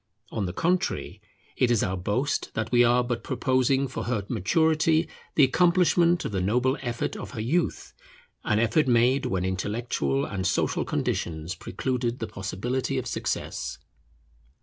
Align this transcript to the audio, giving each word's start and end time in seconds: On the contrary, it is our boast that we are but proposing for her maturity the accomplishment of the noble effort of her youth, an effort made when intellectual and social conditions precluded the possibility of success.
On 0.31 0.47
the 0.47 0.51
contrary, 0.53 1.21
it 1.55 1.69
is 1.69 1.83
our 1.83 1.95
boast 1.95 2.49
that 2.55 2.71
we 2.71 2.83
are 2.83 3.03
but 3.03 3.23
proposing 3.23 3.87
for 3.87 4.05
her 4.05 4.25
maturity 4.27 5.07
the 5.35 5.43
accomplishment 5.43 6.25
of 6.25 6.31
the 6.31 6.41
noble 6.41 6.75
effort 6.81 7.15
of 7.15 7.29
her 7.33 7.39
youth, 7.39 7.93
an 8.43 8.57
effort 8.57 8.87
made 8.87 9.27
when 9.27 9.45
intellectual 9.45 10.25
and 10.25 10.47
social 10.47 10.85
conditions 10.85 11.53
precluded 11.53 12.17
the 12.17 12.25
possibility 12.25 12.97
of 12.97 13.05
success. 13.05 13.77